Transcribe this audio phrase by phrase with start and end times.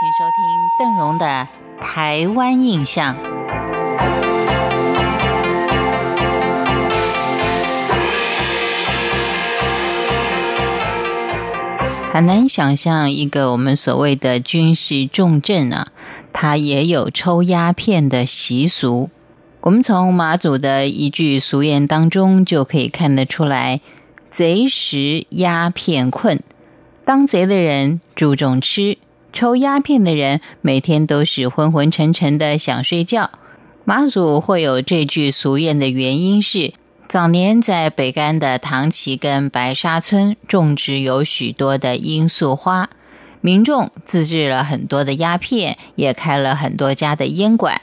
[0.00, 1.48] 请收听邓荣的
[1.82, 3.16] 《台湾印象》。
[12.12, 15.88] 很难想象一个我们所谓的军事重镇啊，
[16.32, 19.10] 它也有抽鸦片的习俗。
[19.62, 23.80] 我们从马祖的一句俗谚当中就可以看得出来
[24.30, 26.40] ：“贼食鸦片困。”
[27.04, 28.98] 当贼的人注重吃，
[29.38, 33.30] 抽鸦片的人每天都是昏昏沉沉的想睡觉。
[33.84, 36.72] 马祖会有这句俗谚的原因是。
[37.06, 42.90] 早年在北干的唐崎跟白沙村种植有许多的罂粟花，
[43.40, 47.80] 民众自制了很多的鸦片，也开了很多家的烟馆。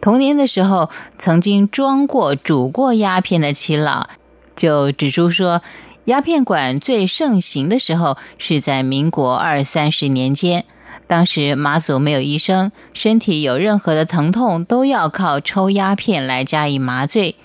[0.00, 4.08] 童年的时候，曾经装过、煮过鸦片的齐老
[4.54, 5.62] 就指出说，
[6.06, 10.64] 鸦片馆最盛行的时候是在民国二三十年间，
[11.06, 17.36] 当时马祖没有医生，身体有任何的疼痛都要靠抽鸦片来加以麻醉。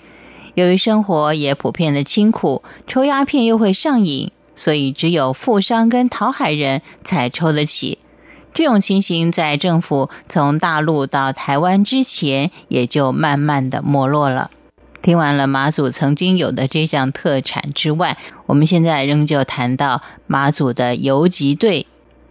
[0.54, 7.98] 由于生活也普遍的清苦，抽鸦片又会上瘾，所以只有富商跟讨海人才抽得起。
[8.54, 14.50] 这种情形在政府从大陆到台湾之前，也就慢慢的没落了。
[15.06, 21.86] 听完了马祖曾经有的这项特产之外，我们现在仍旧谈到马祖的游击队，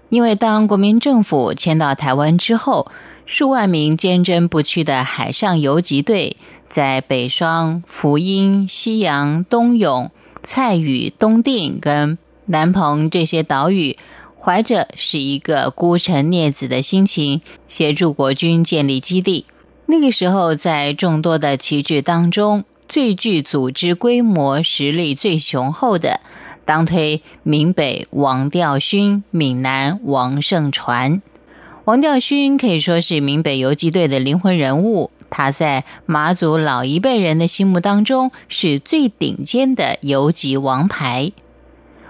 [0.09, 2.91] 因为当国民政府迁到台湾之后。
[3.25, 6.35] 数万名坚贞不屈的海上游击队，
[6.67, 10.11] 在北双、福音、西洋、东涌、
[10.43, 13.97] 蔡屿、东定跟南鹏这些岛屿，
[14.37, 19.45] 怀着是一个孤臣孽子的心情，协助国军建立基地。
[19.87, 26.21] 那个时候，在众多的旗帜当中，最具组织规模、实力最雄厚的，
[26.65, 31.21] 当推闽北王调勋、闽南王胜传。
[31.85, 41.31] 王调勋可以说是闽北游击队的灵魂人物，他在马祖老一辈人的心目当中是最顶尖的游击王牌。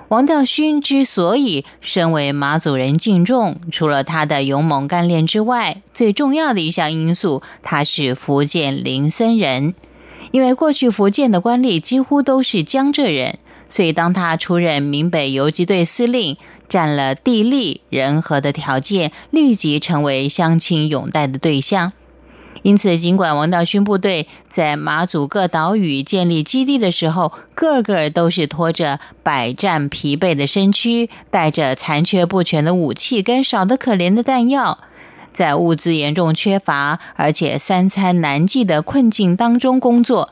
[0.09, 9.73] 王调勋之所以身为马祖人敬重，除了他的勇猛干练之外，最重要的一项因素，他是福建林森人。
[10.31, 16.37] 因为过去福建的官吏几乎都是江浙人，所以当他出任闽北游击队司令。
[16.67, 21.93] 占了地利人和的条件，立即成为乡亲拥戴的对象。
[22.65, 34.79] 因此，尽管王道勋部队在马祖各岛屿建立基地的时候，个个都是拖着百战疲惫的身躯，带着残缺不全的武器跟少得可怜的弹药，
[35.31, 40.31] 在物资严重缺乏而且三餐难继的困境当中工作。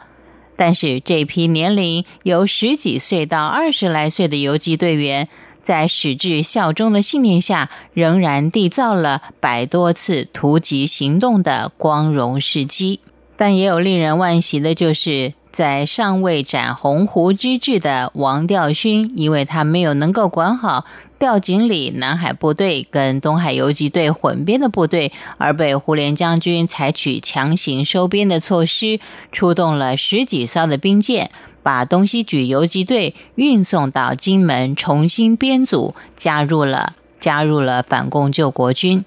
[0.56, 5.30] 但是，这批年龄由十几岁到二十来岁的游击队员。
[5.64, 13.00] 在矢志效忠的信念下，仍然缔造了百多次突击行动的光荣事迹。
[13.36, 20.86] 但也有令人惋惜的，就是在尚未斩鸿鹄之志的王调勋，因为他没有能够管好
[21.18, 29.00] 调井里南海部队跟东海游击队混编的部队，而被胡琏将军采取强行收编的措施，
[29.32, 31.32] 出动了十几艘的兵舰。
[31.64, 39.04] 把东西举游击队运送到金门，重新编组，加入了加入了反共救国军。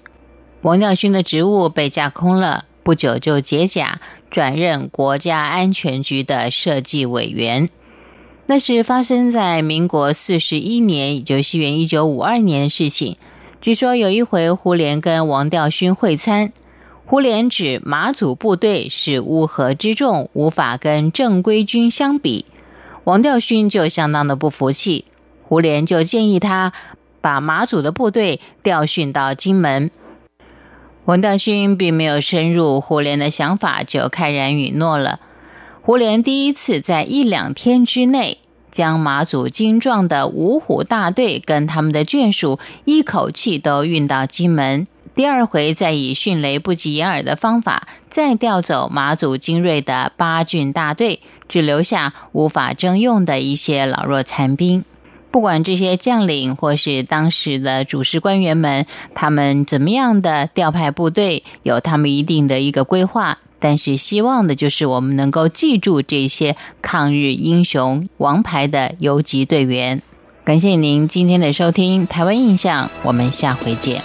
[0.63, 7.69] 王调勋的职务被架空了，不久就解甲，转任国家安全局的设计委员。
[8.47, 13.17] 那是发生在民国四十一年，也就是元一九五二年的事情。
[13.61, 16.51] 据说有一回，胡琏跟王调勋会餐。
[17.09, 22.43] 胡琏指马祖部队是乌合之众，无法跟正规军相比。
[23.05, 25.05] 王调勋就相当的不服气，
[25.41, 26.73] 胡琏就建议他
[27.21, 29.89] 把马祖的部队调训到金门。
[31.05, 35.21] 王调勋并没有深入胡琏的想法，就慨然允诺了。
[35.81, 44.85] 胡琏第一次在一两天之内，将马祖精壮的五虎大队跟他们的眷属一口气都运到金门。
[45.17, 54.85] 第二回再以迅雷不及掩耳的方法，再调走马祖精锐的八郡大队，只留下无法征用的一些老弱残兵。
[55.31, 58.85] 不管这些将领或是当时的主事官员们，
[59.15, 63.39] 他们怎么样的调派部队，有他们一定的一个规划。
[63.57, 70.03] 但是希望的就是我们能够记住这些抗日英雄、王牌的游击队员。
[70.43, 73.99] 感谢您今天的收听，《台湾印象》，我们下回见。